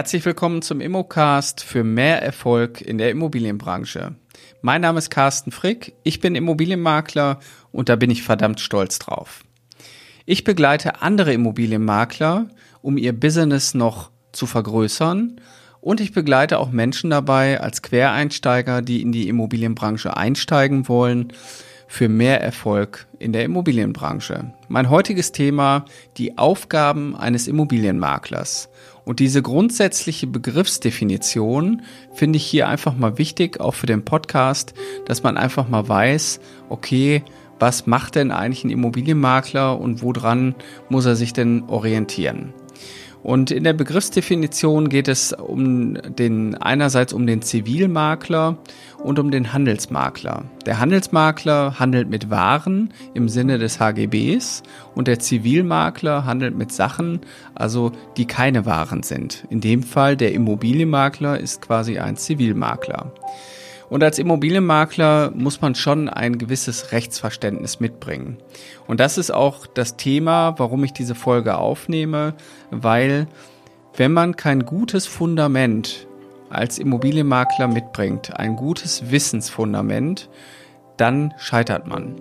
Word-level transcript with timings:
Herzlich 0.00 0.24
willkommen 0.24 0.62
zum 0.62 0.80
Immocast 0.80 1.62
für 1.62 1.84
mehr 1.84 2.22
Erfolg 2.22 2.80
in 2.80 2.96
der 2.96 3.10
Immobilienbranche. 3.10 4.14
Mein 4.62 4.80
Name 4.80 4.96
ist 4.96 5.10
Carsten 5.10 5.50
Frick, 5.50 5.92
ich 6.04 6.20
bin 6.20 6.34
Immobilienmakler 6.34 7.38
und 7.70 7.90
da 7.90 7.96
bin 7.96 8.08
ich 8.10 8.22
verdammt 8.22 8.60
stolz 8.60 8.98
drauf. 8.98 9.44
Ich 10.24 10.42
begleite 10.42 11.02
andere 11.02 11.34
Immobilienmakler, 11.34 12.48
um 12.80 12.96
ihr 12.96 13.12
Business 13.12 13.74
noch 13.74 14.10
zu 14.32 14.46
vergrößern 14.46 15.38
und 15.82 16.00
ich 16.00 16.12
begleite 16.12 16.60
auch 16.60 16.70
Menschen 16.70 17.10
dabei 17.10 17.60
als 17.60 17.82
Quereinsteiger, 17.82 18.80
die 18.80 19.02
in 19.02 19.12
die 19.12 19.28
Immobilienbranche 19.28 20.16
einsteigen 20.16 20.88
wollen, 20.88 21.30
für 21.90 22.08
mehr 22.08 22.40
Erfolg 22.40 23.08
in 23.18 23.32
der 23.32 23.44
Immobilienbranche. 23.44 24.54
Mein 24.68 24.90
heutiges 24.90 25.32
Thema, 25.32 25.84
die 26.18 26.38
Aufgaben 26.38 27.16
eines 27.16 27.48
Immobilienmaklers. 27.48 28.68
Und 29.10 29.18
diese 29.18 29.42
grundsätzliche 29.42 30.28
Begriffsdefinition 30.28 31.82
finde 32.12 32.36
ich 32.36 32.46
hier 32.46 32.68
einfach 32.68 32.96
mal 32.96 33.18
wichtig, 33.18 33.58
auch 33.58 33.74
für 33.74 33.86
den 33.86 34.04
Podcast, 34.04 34.72
dass 35.04 35.24
man 35.24 35.36
einfach 35.36 35.68
mal 35.68 35.88
weiß, 35.88 36.38
okay, 36.68 37.24
was 37.58 37.88
macht 37.88 38.14
denn 38.14 38.30
eigentlich 38.30 38.62
ein 38.62 38.70
Immobilienmakler 38.70 39.80
und 39.80 40.00
woran 40.02 40.54
muss 40.90 41.06
er 41.06 41.16
sich 41.16 41.32
denn 41.32 41.64
orientieren? 41.64 42.54
Und 43.22 43.50
in 43.50 43.64
der 43.64 43.74
Begriffsdefinition 43.74 44.88
geht 44.88 45.08
es 45.08 45.32
um 45.32 45.94
den, 45.94 46.54
einerseits 46.54 47.12
um 47.12 47.26
den 47.26 47.42
Zivilmakler 47.42 48.56
und 49.02 49.18
um 49.18 49.30
den 49.30 49.52
Handelsmakler. 49.52 50.44
Der 50.64 50.78
Handelsmakler 50.78 51.78
handelt 51.78 52.08
mit 52.08 52.30
Waren 52.30 52.92
im 53.14 53.28
Sinne 53.28 53.58
des 53.58 53.78
HGBs 53.78 54.62
und 54.94 55.06
der 55.06 55.18
Zivilmakler 55.18 56.24
handelt 56.24 56.56
mit 56.56 56.72
Sachen, 56.72 57.20
also 57.54 57.92
die 58.16 58.26
keine 58.26 58.64
Waren 58.64 59.02
sind. 59.02 59.46
In 59.50 59.60
dem 59.60 59.82
Fall 59.82 60.16
der 60.16 60.32
Immobilienmakler 60.32 61.38
ist 61.38 61.60
quasi 61.60 61.98
ein 61.98 62.16
Zivilmakler. 62.16 63.12
Und 63.90 64.04
als 64.04 64.20
Immobilienmakler 64.20 65.32
muss 65.34 65.60
man 65.60 65.74
schon 65.74 66.08
ein 66.08 66.38
gewisses 66.38 66.92
Rechtsverständnis 66.92 67.80
mitbringen. 67.80 68.38
Und 68.86 69.00
das 69.00 69.18
ist 69.18 69.32
auch 69.32 69.66
das 69.66 69.96
Thema, 69.96 70.54
warum 70.58 70.84
ich 70.84 70.92
diese 70.92 71.16
Folge 71.16 71.58
aufnehme, 71.58 72.34
weil 72.70 73.26
wenn 73.96 74.12
man 74.12 74.36
kein 74.36 74.64
gutes 74.64 75.06
Fundament 75.06 76.06
als 76.50 76.78
Immobilienmakler 76.78 77.66
mitbringt, 77.66 78.36
ein 78.38 78.54
gutes 78.54 79.10
Wissensfundament, 79.10 80.28
dann 80.96 81.34
scheitert 81.38 81.88
man. 81.88 82.14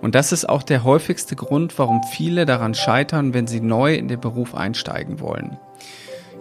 Und 0.00 0.16
das 0.16 0.32
ist 0.32 0.48
auch 0.48 0.64
der 0.64 0.82
häufigste 0.82 1.36
Grund, 1.36 1.78
warum 1.78 2.02
viele 2.02 2.46
daran 2.46 2.74
scheitern, 2.74 3.32
wenn 3.32 3.46
sie 3.46 3.60
neu 3.60 3.94
in 3.94 4.08
den 4.08 4.20
Beruf 4.20 4.54
einsteigen 4.56 5.20
wollen. 5.20 5.58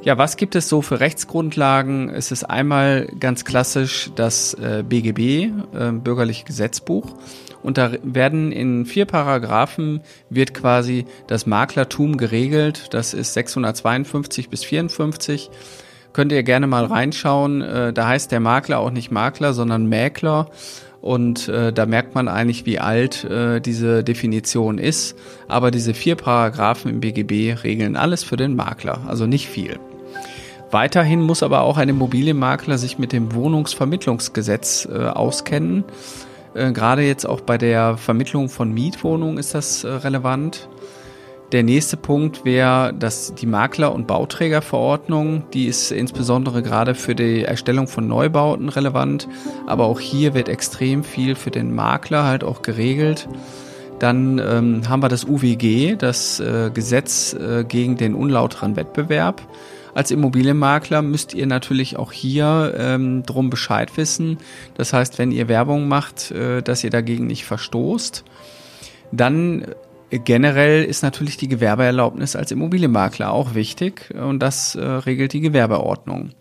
Ja, 0.04 0.18
was 0.18 0.36
gibt 0.36 0.56
es 0.56 0.68
so 0.68 0.82
für 0.82 1.00
Rechtsgrundlagen? 1.00 2.10
Es 2.10 2.32
ist 2.32 2.44
einmal 2.44 3.08
ganz 3.20 3.46
klassisch 3.46 4.10
das 4.16 4.56
äh, 4.56 4.84
BGB, 4.88 5.20
äh, 5.20 5.92
Bürgerliche 5.92 6.44
Gesetzbuch. 6.44 7.06
Und 7.62 7.78
da 7.78 7.92
werden 8.02 8.52
in 8.52 8.88
vier 8.88 9.06
Paragraphen 9.06 10.02
wird 10.32 10.56
quasi 10.56 11.06
das 11.28 11.46
Maklertum 11.46 12.18
geregelt. 12.18 12.88
Das 12.96 13.14
ist 13.14 13.36
652 13.36 14.50
bis 14.50 14.64
54. 14.64 15.52
Könnt 16.14 16.32
ihr 16.32 16.42
gerne 16.42 16.66
mal 16.66 16.86
reinschauen. 16.86 17.62
Äh, 17.62 17.94
da 17.94 18.08
heißt 18.08 18.32
der 18.32 18.40
Makler 18.40 18.80
auch 18.80 18.90
nicht 18.90 19.12
Makler, 19.12 19.54
sondern 19.54 19.86
Mäkler. 19.86 20.50
Und 21.00 21.48
äh, 21.48 21.72
da 21.72 21.86
merkt 21.86 22.16
man 22.16 22.28
eigentlich, 22.28 22.66
wie 22.66 22.80
alt 22.80 23.24
äh, 23.26 23.60
diese 23.60 24.04
Definition 24.04 24.80
ist. 24.80 25.16
Aber 25.48 25.70
diese 25.70 25.94
vier 25.94 26.16
Paragraphen 26.16 26.90
im 26.90 27.02
BGB 27.02 27.64
regeln 27.64 27.96
alles 27.96 28.24
für 28.24 28.36
den 28.36 28.56
Makler, 28.56 29.02
also 29.08 29.28
nicht 29.28 29.48
viel. 29.48 29.80
Weiterhin 30.72 31.22
muss 31.22 31.44
aber 31.44 31.62
auch 31.62 31.78
ein 31.78 31.90
Immobilienmakler 31.90 32.78
sich 32.78 32.98
mit 32.98 33.12
dem 33.12 33.36
Wohnungsvermittlungsgesetz 33.36 34.88
äh, 34.92 35.08
auskennen. 35.08 35.84
Äh, 36.54 36.72
Gerade 36.72 37.04
jetzt 37.04 37.26
auch 37.26 37.42
bei 37.42 37.58
der 37.58 37.98
Vermittlung 37.98 38.50
von 38.50 38.74
Mietwohnungen 38.74 39.38
ist 39.38 39.54
das 39.54 39.84
äh, 39.84 39.90
relevant. 39.90 40.70
Der 41.52 41.64
nächste 41.64 41.98
Punkt 41.98 42.46
wäre, 42.46 42.94
dass 42.94 43.36
die 43.36 43.46
Makler- 43.46 43.94
und 43.94 44.08
Bauträgerverordnung, 44.08 45.44
die 45.54 45.66
ist 45.66 45.92
insbesondere 45.92 46.64
gerade 46.64 46.96
für 46.96 47.14
die 47.14 47.44
Erstellung 47.44 47.90
von 47.90 48.08
Neubauten 48.08 48.70
relevant, 48.70 49.28
aber 49.68 49.84
auch 49.84 50.00
hier 50.00 50.34
wird 50.34 50.48
extrem 50.48 51.04
viel 51.04 51.36
für 51.36 51.52
den 51.52 51.76
Makler 51.76 52.24
halt 52.24 52.46
auch 52.46 52.62
geregelt. 52.62 53.28
Dann 54.00 54.40
ähm, 54.40 54.88
haben 54.88 55.04
wir 55.04 55.10
das 55.10 55.26
UWG, 55.26 55.98
das 55.98 56.40
äh, 56.40 56.72
Gesetz 56.74 57.34
äh, 57.34 57.66
gegen 57.66 57.98
den 57.98 58.16
unlauteren 58.16 58.78
Wettbewerb. 58.78 59.42
Als 59.94 60.12
Immobilienmakler 60.12 61.02
müsst 61.02 61.34
ihr 61.34 61.48
natürlich 61.48 61.98
auch 61.98 62.12
hier 62.12 62.76
ähm, 62.78 63.24
drum 63.24 63.50
Bescheid 63.50 63.96
wissen. 63.98 64.38
Das 64.76 64.94
heißt, 64.94 65.18
wenn 65.20 65.32
ihr 65.32 65.48
Werbung 65.48 65.88
macht, 65.88 66.32
äh, 66.32 66.62
dass 66.62 66.84
ihr 66.84 66.90
dagegen 66.90 67.28
nicht 67.28 67.46
verstoßt. 67.46 68.24
Dann 69.12 69.66
äh, 70.10 70.20
generell 70.20 70.84
ist 70.84 71.04
natürlich 71.04 71.38
die 71.38 71.48
Gewerbeerlaubnis 71.48 72.36
als 72.36 72.52
Immobilienmakler 72.52 73.32
auch 73.32 73.54
wichtig 73.54 74.14
und 74.14 74.40
das 74.40 74.76
äh, 74.76 74.84
regelt 74.84 75.34
die 75.34 75.42
Gewerbeordnung. 75.42 76.32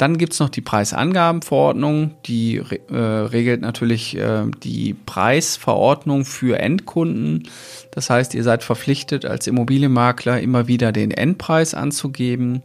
Dann 0.00 0.16
gibt's 0.16 0.40
noch 0.40 0.48
die 0.48 0.62
Preisangabenverordnung, 0.62 2.12
die 2.24 2.56
äh, 2.56 2.96
regelt 2.96 3.60
natürlich 3.60 4.16
äh, 4.16 4.46
die 4.62 4.94
Preisverordnung 4.94 6.24
für 6.24 6.58
Endkunden. 6.58 7.46
Das 7.90 8.08
heißt, 8.08 8.34
ihr 8.34 8.42
seid 8.42 8.64
verpflichtet, 8.64 9.26
als 9.26 9.46
Immobilienmakler 9.46 10.40
immer 10.40 10.68
wieder 10.68 10.92
den 10.92 11.10
Endpreis 11.10 11.74
anzugeben. 11.74 12.62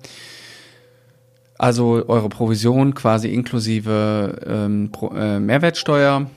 Also 1.58 2.06
eure 2.08 2.30
Provision 2.30 2.94
quasi 2.94 3.28
inklusive 3.28 4.42
ähm, 4.48 4.92
Pro, 4.94 5.14
äh, 5.14 5.38
Mehrwertsteuer. 5.38 6.28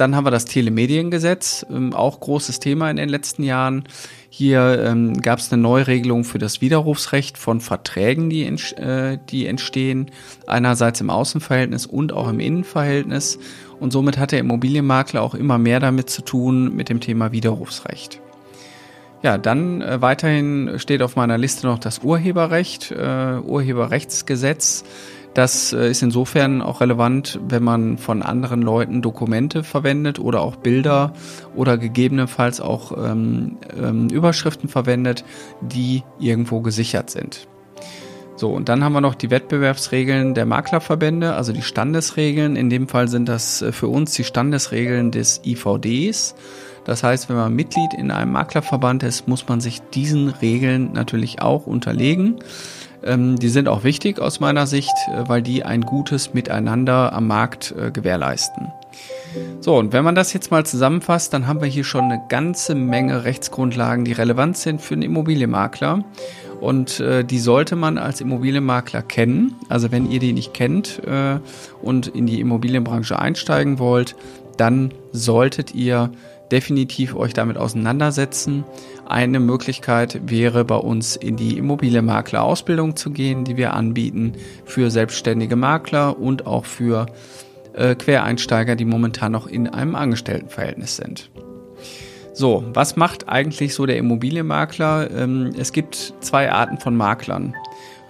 Dann 0.00 0.16
haben 0.16 0.24
wir 0.24 0.30
das 0.30 0.46
Telemediengesetz, 0.46 1.66
ähm, 1.68 1.92
auch 1.92 2.20
großes 2.20 2.58
Thema 2.58 2.90
in 2.90 2.96
den 2.96 3.10
letzten 3.10 3.42
Jahren. 3.42 3.84
Hier 4.30 4.82
ähm, 4.82 5.20
gab 5.20 5.40
es 5.40 5.52
eine 5.52 5.60
Neuregelung 5.60 6.24
für 6.24 6.38
das 6.38 6.62
Widerrufsrecht 6.62 7.36
von 7.36 7.60
Verträgen, 7.60 8.30
die, 8.30 8.44
äh, 8.44 9.18
die 9.28 9.44
entstehen, 9.44 10.10
einerseits 10.46 11.02
im 11.02 11.10
Außenverhältnis 11.10 11.84
und 11.84 12.14
auch 12.14 12.30
im 12.30 12.40
Innenverhältnis. 12.40 13.38
Und 13.78 13.92
somit 13.92 14.16
hat 14.16 14.32
der 14.32 14.38
Immobilienmakler 14.38 15.20
auch 15.20 15.34
immer 15.34 15.58
mehr 15.58 15.80
damit 15.80 16.08
zu 16.08 16.22
tun 16.22 16.74
mit 16.74 16.88
dem 16.88 17.00
Thema 17.00 17.32
Widerrufsrecht. 17.32 18.22
Ja, 19.22 19.36
dann 19.36 19.82
äh, 19.82 20.00
weiterhin 20.00 20.78
steht 20.78 21.02
auf 21.02 21.14
meiner 21.14 21.36
Liste 21.36 21.66
noch 21.66 21.78
das 21.78 21.98
Urheberrecht, 21.98 22.90
äh, 22.90 23.38
Urheberrechtsgesetz. 23.44 24.82
Das 25.34 25.72
äh, 25.72 25.90
ist 25.90 26.02
insofern 26.02 26.60
auch 26.60 26.80
relevant, 26.80 27.38
wenn 27.48 27.62
man 27.62 27.98
von 27.98 28.22
anderen 28.22 28.62
Leuten 28.62 29.02
Dokumente 29.02 29.62
verwendet 29.62 30.18
oder 30.18 30.40
auch 30.40 30.56
Bilder 30.56 31.12
oder 31.54 31.78
gegebenenfalls 31.78 32.60
auch 32.60 32.92
ähm, 32.96 33.58
ähm, 33.80 34.08
Überschriften 34.08 34.68
verwendet, 34.68 35.24
die 35.60 36.02
irgendwo 36.18 36.60
gesichert 36.60 37.10
sind. 37.10 37.46
So, 38.40 38.50
und 38.50 38.70
dann 38.70 38.82
haben 38.82 38.94
wir 38.94 39.02
noch 39.02 39.14
die 39.14 39.30
Wettbewerbsregeln 39.30 40.32
der 40.32 40.46
Maklerverbände, 40.46 41.34
also 41.34 41.52
die 41.52 41.60
Standesregeln. 41.60 42.56
In 42.56 42.70
dem 42.70 42.88
Fall 42.88 43.06
sind 43.06 43.28
das 43.28 43.60
äh, 43.60 43.70
für 43.70 43.88
uns 43.88 44.14
die 44.14 44.24
Standesregeln 44.24 45.10
des 45.10 45.42
IVDs. 45.44 46.34
Das 46.84 47.02
heißt, 47.02 47.28
wenn 47.28 47.36
man 47.36 47.54
Mitglied 47.54 47.92
in 47.92 48.10
einem 48.10 48.32
Maklerverband 48.32 49.02
ist, 49.02 49.28
muss 49.28 49.46
man 49.46 49.60
sich 49.60 49.82
diesen 49.92 50.28
Regeln 50.28 50.92
natürlich 50.94 51.42
auch 51.42 51.66
unterlegen. 51.66 52.36
Ähm, 53.02 53.38
die 53.38 53.48
sind 53.48 53.68
auch 53.68 53.84
wichtig 53.84 54.18
aus 54.20 54.40
meiner 54.40 54.66
Sicht, 54.66 54.94
äh, 55.08 55.28
weil 55.28 55.42
die 55.42 55.64
ein 55.64 55.82
gutes 55.82 56.34
Miteinander 56.34 57.12
am 57.12 57.26
Markt 57.26 57.74
äh, 57.78 57.90
gewährleisten. 57.90 58.72
So, 59.60 59.76
und 59.76 59.92
wenn 59.92 60.04
man 60.04 60.14
das 60.14 60.32
jetzt 60.32 60.50
mal 60.50 60.66
zusammenfasst, 60.66 61.32
dann 61.32 61.46
haben 61.46 61.60
wir 61.60 61.68
hier 61.68 61.84
schon 61.84 62.04
eine 62.04 62.22
ganze 62.28 62.74
Menge 62.74 63.24
Rechtsgrundlagen, 63.24 64.04
die 64.04 64.12
relevant 64.12 64.56
sind 64.56 64.80
für 64.80 64.94
einen 64.94 65.02
Immobilienmakler. 65.02 66.04
Und 66.60 67.00
äh, 67.00 67.24
die 67.24 67.38
sollte 67.38 67.74
man 67.74 67.96
als 67.96 68.20
Immobilienmakler 68.20 69.02
kennen. 69.02 69.56
Also 69.68 69.92
wenn 69.92 70.10
ihr 70.10 70.20
die 70.20 70.32
nicht 70.32 70.52
kennt 70.52 71.00
äh, 71.06 71.38
und 71.80 72.08
in 72.08 72.26
die 72.26 72.40
Immobilienbranche 72.40 73.18
einsteigen 73.18 73.78
wollt, 73.78 74.14
dann 74.58 74.92
solltet 75.12 75.74
ihr 75.74 76.10
definitiv 76.50 77.14
euch 77.14 77.32
damit 77.32 77.56
auseinandersetzen. 77.56 78.64
Eine 79.06 79.40
Möglichkeit 79.40 80.20
wäre 80.30 80.64
bei 80.64 80.76
uns 80.76 81.16
in 81.16 81.36
die 81.36 81.58
Immobilienmakler-Ausbildung 81.58 82.96
zu 82.96 83.10
gehen, 83.10 83.44
die 83.44 83.56
wir 83.56 83.74
anbieten 83.74 84.34
für 84.64 84.90
selbstständige 84.90 85.56
Makler 85.56 86.18
und 86.18 86.46
auch 86.46 86.64
für 86.64 87.06
äh, 87.74 87.94
Quereinsteiger, 87.94 88.76
die 88.76 88.84
momentan 88.84 89.32
noch 89.32 89.46
in 89.46 89.68
einem 89.68 89.94
Angestelltenverhältnis 89.94 90.96
sind. 90.96 91.30
So, 92.32 92.64
was 92.72 92.96
macht 92.96 93.28
eigentlich 93.28 93.74
so 93.74 93.86
der 93.86 93.98
Immobilienmakler? 93.98 95.10
Ähm, 95.10 95.52
es 95.58 95.72
gibt 95.72 96.14
zwei 96.20 96.50
Arten 96.50 96.78
von 96.78 96.96
Maklern. 96.96 97.54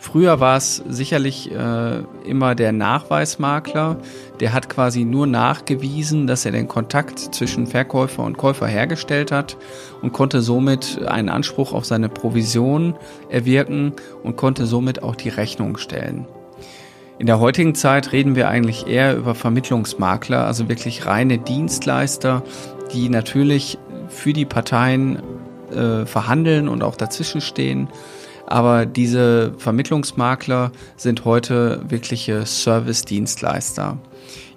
Früher 0.03 0.41
war 0.41 0.57
es 0.57 0.83
sicherlich 0.89 1.53
äh, 1.53 1.99
immer 2.25 2.55
der 2.55 2.73
Nachweismakler, 2.73 3.99
der 4.41 4.55
hat 4.55 4.71
quasi 4.71 5.05
nur 5.05 5.27
nachgewiesen, 5.27 6.27
dass 6.27 6.47
er 6.47 6.53
den 6.53 6.69
Kontakt 6.69 7.19
zwischen 7.19 7.67
Verkäufer 7.67 8.25
und 8.25 8.39
Käufer 8.39 8.67
hergestellt 8.67 9.31
hat 9.31 9.59
und 10.01 10.15
konnte 10.15 10.41
somit 10.41 11.03
einen 11.07 11.29
Anspruch 11.29 11.75
auf 11.75 11.85
seine 11.85 12.09
Provision 12.09 12.95
erwirken 13.29 13.93
und 14.23 14.37
konnte 14.37 14.65
somit 14.65 15.03
auch 15.03 15.17
die 15.17 15.29
Rechnung 15.29 15.77
stellen. 15.77 16.27
In 17.19 17.27
der 17.27 17.39
heutigen 17.39 17.75
Zeit 17.75 18.13
reden 18.13 18.35
wir 18.35 18.49
eigentlich 18.49 18.87
eher 18.87 19.15
über 19.15 19.35
Vermittlungsmakler, 19.35 20.47
also 20.47 20.71
wirklich 20.71 21.05
reine 21.05 21.37
Dienstleister, 21.37 22.43
die 22.95 23.11
natürlich 23.11 23.79
für 24.09 24.33
die 24.33 24.47
Parteien 24.47 25.23
äh, 25.71 26.07
verhandeln 26.07 26.69
und 26.69 26.83
auch 26.83 26.97
dazwischen 26.97 27.43
stehen 27.43 27.89
aber 28.51 28.85
diese 28.85 29.55
Vermittlungsmakler 29.59 30.73
sind 30.97 31.25
heute 31.25 31.83
wirkliche 31.89 32.45
Service-Dienstleister. 32.45 33.99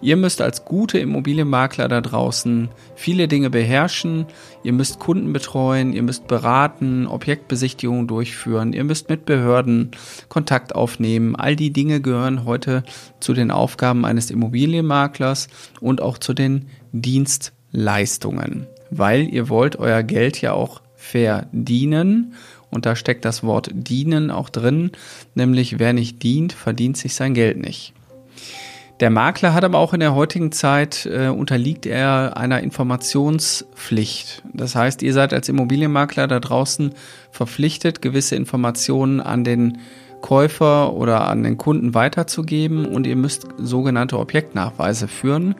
Ihr 0.02 0.18
müsst 0.18 0.42
als 0.42 0.66
gute 0.66 1.00
Immobilienmakler 1.00 1.88
da 1.88 2.02
draußen 2.02 2.70
viele 2.96 3.30
Dinge 3.30 3.50
beherrschen. 3.50 4.26
Ihr 4.64 4.74
müsst 4.74 5.00
Kunden 5.00 5.32
betreuen, 5.32 5.94
ihr 5.94 6.04
müsst 6.04 6.28
beraten, 6.28 7.08
Objektbesichtigungen 7.08 8.08
durchführen, 8.08 8.74
ihr 8.74 8.84
müsst 8.84 9.10
mit 9.10 9.26
Behörden 9.26 9.92
Kontakt 10.28 10.76
aufnehmen. 10.76 11.36
All 11.36 11.56
die 11.56 11.72
Dinge 11.72 12.02
gehören 12.02 12.44
heute 12.44 12.84
zu 13.22 13.34
den 13.34 13.50
Aufgaben 13.50 14.06
eines 14.06 14.30
Immobilienmaklers 14.30 15.48
und 15.80 16.02
auch 16.02 16.18
zu 16.18 16.34
den 16.34 16.68
Dienstleistungen, 16.92 18.68
weil 18.90 19.30
ihr 19.34 19.48
wollt 19.48 19.78
euer 19.78 20.04
Geld 20.04 20.42
ja 20.42 20.52
auch 20.52 20.82
verdienen 20.96 22.34
und 22.74 22.86
da 22.86 22.96
steckt 22.96 23.26
das 23.26 23.44
Wort 23.44 23.70
dienen 23.74 24.32
auch 24.32 24.50
drin, 24.50 24.92
nämlich 25.36 25.80
wer 25.80 25.94
nicht 25.94 26.24
dient, 26.24 26.54
verdient 26.54 26.98
sich 26.98 27.16
sein 27.16 27.34
Geld 27.34 27.58
nicht. 27.58 27.94
Der 29.00 29.10
Makler 29.10 29.54
hat 29.54 29.64
aber 29.64 29.80
auch 29.80 29.94
in 29.94 30.00
der 30.00 30.16
heutigen 30.16 30.52
Zeit 30.52 31.06
äh, 31.06 31.28
unterliegt 31.28 31.86
er 31.86 32.38
einer 32.38 32.62
Informationspflicht. 32.62 34.44
Das 34.54 34.76
heißt, 34.76 35.02
ihr 35.02 35.14
seid 35.14 35.34
als 35.34 35.50
Immobilienmakler 35.50 36.28
da 36.28 36.40
draußen 36.40 36.94
verpflichtet, 37.32 38.02
gewisse 38.02 38.36
Informationen 38.36 39.20
an 39.20 39.44
den 39.44 39.80
Käufer 40.22 40.94
oder 40.94 41.28
an 41.28 41.44
den 41.44 41.58
Kunden 41.58 41.94
weiterzugeben 41.94 42.86
und 42.86 43.06
ihr 43.06 43.18
müsst 43.18 43.48
sogenannte 43.58 44.18
Objektnachweise 44.18 45.10
führen. 45.10 45.56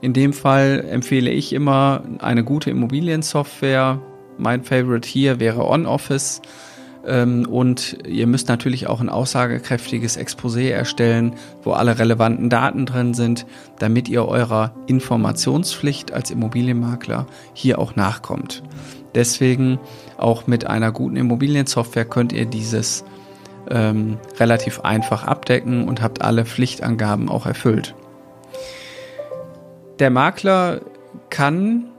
In 0.00 0.14
dem 0.14 0.32
Fall 0.32 0.86
empfehle 0.88 1.30
ich 1.30 1.52
immer 1.52 2.02
eine 2.20 2.44
gute 2.44 2.70
Immobiliensoftware, 2.70 4.00
mein 4.40 4.64
Favorite 4.64 5.08
hier 5.08 5.38
wäre 5.40 5.64
OnOffice. 5.64 6.40
Ähm, 7.06 7.46
und 7.48 7.98
ihr 8.06 8.26
müsst 8.26 8.48
natürlich 8.48 8.86
auch 8.86 9.00
ein 9.00 9.08
aussagekräftiges 9.08 10.18
Exposé 10.18 10.70
erstellen, 10.70 11.34
wo 11.62 11.72
alle 11.72 11.98
relevanten 11.98 12.50
Daten 12.50 12.86
drin 12.86 13.14
sind, 13.14 13.46
damit 13.78 14.08
ihr 14.08 14.26
eurer 14.26 14.74
Informationspflicht 14.86 16.12
als 16.12 16.30
Immobilienmakler 16.30 17.26
hier 17.54 17.78
auch 17.78 17.96
nachkommt. 17.96 18.62
Deswegen 19.14 19.78
auch 20.18 20.46
mit 20.46 20.66
einer 20.66 20.92
guten 20.92 21.16
Immobiliensoftware 21.16 22.04
könnt 22.04 22.32
ihr 22.32 22.44
dieses 22.44 23.04
ähm, 23.68 24.18
relativ 24.38 24.80
einfach 24.80 25.24
abdecken 25.24 25.88
und 25.88 26.02
habt 26.02 26.22
alle 26.22 26.44
Pflichtangaben 26.44 27.28
auch 27.28 27.46
erfüllt. 27.46 27.94
Der 29.98 30.10
Makler 30.10 30.80
kann 31.28 31.89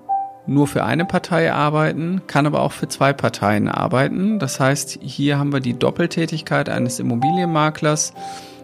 nur 0.52 0.68
für 0.68 0.84
eine 0.84 1.06
Partei 1.06 1.52
arbeiten, 1.52 2.22
kann 2.28 2.46
aber 2.46 2.62
auch 2.62 2.72
für 2.72 2.88
zwei 2.88 3.12
Parteien 3.14 3.68
arbeiten. 3.68 4.38
Das 4.40 4.60
heißt, 4.60 5.00
hier 5.02 5.40
haben 5.40 5.52
wir 5.54 5.62
die 5.62 5.78
Doppeltätigkeit 5.78 6.70
eines 6.70 7.00
Immobilienmaklers 7.00 8.14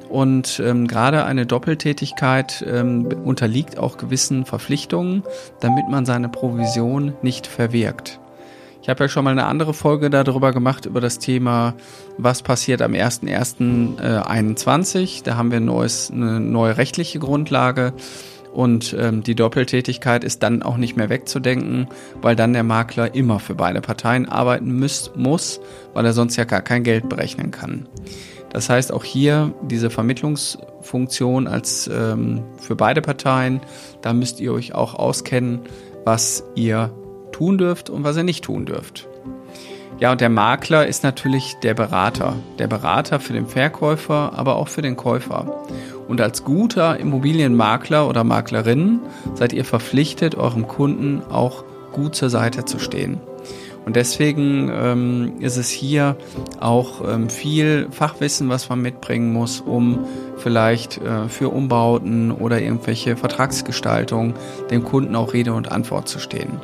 und 0.10 0.62
ähm, 0.64 0.88
gerade 0.88 1.26
eine 1.26 1.46
Doppeltätigkeit 1.46 2.66
ähm, 2.68 3.08
unterliegt 3.24 3.78
auch 3.78 3.98
gewissen 3.98 4.46
Verpflichtungen, 4.46 5.24
damit 5.60 5.90
man 5.90 6.06
seine 6.06 6.30
Provision 6.30 7.14
nicht 7.22 7.46
verwirkt. 7.48 8.22
Ich 8.82 8.90
habe 8.90 9.04
ja 9.04 9.10
schon 9.10 9.26
mal 9.26 9.32
eine 9.32 9.48
andere 9.48 9.74
Folge 9.74 10.10
darüber 10.10 10.54
gemacht, 10.54 10.86
über 10.86 11.02
das 11.02 11.20
Thema, 11.20 11.74
was 12.18 12.42
passiert 12.42 12.82
am 12.82 12.94
01.01.21. 12.94 15.26
Da 15.26 15.36
haben 15.36 15.52
wir 15.52 15.58
ein 15.58 15.66
neues, 15.66 16.10
eine 16.10 16.40
neue 16.40 16.78
rechtliche 16.78 17.20
Grundlage. 17.20 17.92
Und 18.54 18.96
ähm, 18.98 19.24
die 19.24 19.36
Doppeltätigkeit 19.36 20.24
ist 20.24 20.42
dann 20.44 20.64
auch 20.64 20.78
nicht 20.78 20.98
mehr 20.98 21.10
wegzudenken, 21.10 21.88
weil 22.22 22.36
dann 22.36 22.54
der 22.54 22.64
Makler 22.64 23.14
immer 23.14 23.40
für 23.40 23.56
beide 23.56 23.82
Parteien 23.82 24.28
arbeiten 24.28 24.72
müß, 24.72 25.12
muss, 25.16 25.60
weil 25.94 26.06
er 26.06 26.14
sonst 26.14 26.36
ja 26.38 26.46
gar 26.46 26.62
kein 26.62 26.84
Geld 26.84 27.10
berechnen 27.10 27.52
kann. 27.52 27.88
Das 28.50 28.70
heißt 28.70 28.92
auch 28.92 29.04
hier 29.04 29.54
diese 29.62 29.90
Vermittlungsfunktion 29.90 31.48
als 31.48 31.88
ähm, 31.94 32.44
für 32.60 32.76
beide 32.76 33.02
Parteien, 33.02 33.62
da 34.02 34.14
müsst 34.14 34.40
ihr 34.40 34.54
euch 34.54 34.74
auch 34.74 34.96
auskennen, 34.96 35.60
was 36.06 36.44
ihr 36.56 36.92
tun 37.32 37.58
dürft 37.58 37.90
und 37.90 38.04
was 38.04 38.18
ihr 38.18 38.24
nicht 38.24 38.46
tun 38.46 38.66
dürft. 38.66 39.08
Ja, 40.00 40.12
und 40.12 40.22
der 40.22 40.30
Makler 40.30 40.86
ist 40.86 41.04
natürlich 41.04 41.56
der 41.64 41.74
Berater. 41.74 42.36
Der 42.60 42.68
Berater 42.68 43.20
für 43.20 43.34
den 43.34 43.48
Verkäufer, 43.48 44.32
aber 44.36 44.56
auch 44.56 44.68
für 44.68 44.84
den 44.84 44.96
Käufer. 44.96 45.66
Und 46.08 46.22
als 46.22 46.44
guter 46.44 47.00
Immobilienmakler 47.00 48.08
oder 48.08 48.24
Maklerin 48.24 49.00
seid 49.36 49.54
ihr 49.54 49.66
verpflichtet, 49.66 50.36
eurem 50.36 50.68
Kunden 50.68 51.22
auch 51.30 51.64
gut 51.92 52.16
zur 52.16 52.30
Seite 52.30 52.66
zu 52.66 52.80
stehen. 52.80 53.20
Und 53.88 53.96
deswegen 53.96 54.70
ähm, 54.74 55.34
ist 55.40 55.56
es 55.56 55.70
hier 55.70 56.18
auch 56.60 57.08
ähm, 57.08 57.30
viel 57.30 57.88
Fachwissen, 57.90 58.50
was 58.50 58.68
man 58.68 58.82
mitbringen 58.82 59.32
muss, 59.32 59.62
um 59.62 60.06
vielleicht 60.36 60.98
äh, 60.98 61.30
für 61.30 61.50
Umbauten 61.50 62.32
oder 62.32 62.62
irgendwelche 62.62 63.16
Vertragsgestaltung 63.16 64.34
dem 64.72 64.84
Kunden 64.84 65.16
auch 65.16 65.32
Rede 65.32 65.54
und 65.54 65.72
Antwort 65.72 66.10
zu 66.10 66.20
stehen. 66.20 66.60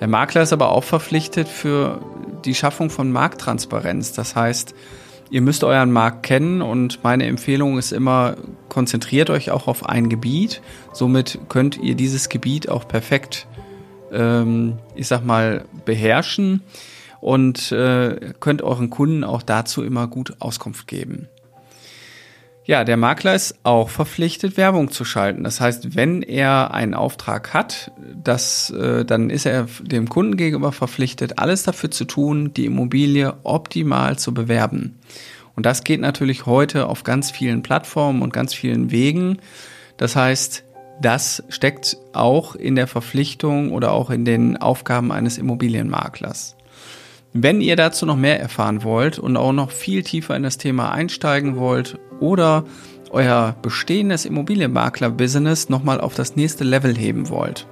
Der 0.00 0.08
Makler 0.08 0.42
ist 0.42 0.52
aber 0.52 0.72
auch 0.72 0.82
verpflichtet 0.82 1.46
für 1.46 2.00
die 2.44 2.54
Schaffung 2.56 2.90
von 2.90 3.12
Markttransparenz. 3.12 4.12
Das 4.12 4.34
heißt, 4.34 4.74
ihr 5.30 5.42
müsst 5.42 5.64
euren 5.64 5.92
Markt 5.92 6.22
kennen 6.22 6.62
und 6.62 7.02
meine 7.04 7.26
Empfehlung 7.26 7.78
ist 7.78 7.92
immer, 7.92 8.36
konzentriert 8.68 9.30
euch 9.30 9.50
auch 9.50 9.66
auf 9.66 9.86
ein 9.86 10.08
Gebiet. 10.08 10.62
Somit 10.92 11.38
könnt 11.48 11.78
ihr 11.78 11.94
dieses 11.94 12.28
Gebiet 12.28 12.68
auch 12.68 12.86
perfekt, 12.88 13.46
ähm, 14.12 14.78
ich 14.94 15.08
sag 15.08 15.24
mal, 15.24 15.64
beherrschen 15.84 16.62
und 17.20 17.72
äh, 17.72 18.32
könnt 18.40 18.62
euren 18.62 18.90
Kunden 18.90 19.24
auch 19.24 19.42
dazu 19.42 19.82
immer 19.82 20.06
gut 20.06 20.36
Auskunft 20.38 20.86
geben. 20.86 21.28
Ja, 22.68 22.84
der 22.84 22.98
Makler 22.98 23.34
ist 23.34 23.60
auch 23.62 23.88
verpflichtet, 23.88 24.58
Werbung 24.58 24.90
zu 24.90 25.06
schalten. 25.06 25.42
Das 25.42 25.58
heißt, 25.58 25.96
wenn 25.96 26.20
er 26.20 26.74
einen 26.74 26.92
Auftrag 26.92 27.54
hat, 27.54 27.92
das, 28.22 28.68
äh, 28.68 29.06
dann 29.06 29.30
ist 29.30 29.46
er 29.46 29.68
dem 29.80 30.10
Kunden 30.10 30.36
gegenüber 30.36 30.70
verpflichtet, 30.70 31.38
alles 31.38 31.62
dafür 31.62 31.90
zu 31.90 32.04
tun, 32.04 32.52
die 32.52 32.66
Immobilie 32.66 33.32
optimal 33.42 34.18
zu 34.18 34.34
bewerben. 34.34 34.98
Und 35.56 35.64
das 35.64 35.82
geht 35.82 36.02
natürlich 36.02 36.44
heute 36.44 36.88
auf 36.88 37.04
ganz 37.04 37.30
vielen 37.30 37.62
Plattformen 37.62 38.20
und 38.20 38.34
ganz 38.34 38.52
vielen 38.52 38.90
Wegen. 38.90 39.38
Das 39.96 40.14
heißt, 40.14 40.64
das 41.00 41.42
steckt 41.48 41.96
auch 42.12 42.54
in 42.54 42.74
der 42.74 42.86
Verpflichtung 42.86 43.72
oder 43.72 43.92
auch 43.92 44.10
in 44.10 44.26
den 44.26 44.58
Aufgaben 44.58 45.10
eines 45.10 45.38
Immobilienmaklers. 45.38 46.57
Wenn 47.32 47.60
ihr 47.60 47.76
dazu 47.76 48.06
noch 48.06 48.16
mehr 48.16 48.40
erfahren 48.40 48.82
wollt 48.82 49.18
und 49.18 49.36
auch 49.36 49.52
noch 49.52 49.70
viel 49.70 50.02
tiefer 50.02 50.34
in 50.34 50.42
das 50.42 50.58
Thema 50.58 50.92
einsteigen 50.92 51.56
wollt 51.56 51.98
oder 52.20 52.64
euer 53.10 53.56
bestehendes 53.62 54.24
Immobilienmakler-Business 54.24 55.68
nochmal 55.68 56.00
auf 56.00 56.14
das 56.14 56.36
nächste 56.36 56.64
Level 56.64 56.96
heben 56.96 57.28
wollt, 57.28 57.66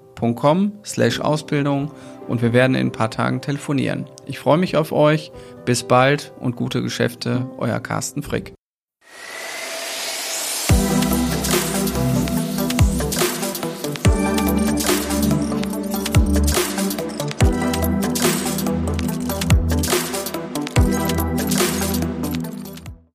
slash 0.86 1.20
Ausbildung 1.20 1.92
und 2.28 2.42
wir 2.42 2.54
werden 2.54 2.76
in 2.76 2.88
ein 2.88 2.92
paar 2.92 3.12
Tagen 3.12 3.42
telefonieren. 3.42 4.06
Ich 4.26 4.40
freue 4.40 4.58
mich 4.58 4.78
auf 4.78 4.92
euch. 4.92 5.32
Bis 5.66 5.84
bald 5.84 6.34
und 6.40 6.56
gute 6.56 6.82
Geschäfte, 6.82 7.48
euer 7.58 7.80
Carsten 7.80 8.24
Frick. 8.24 8.54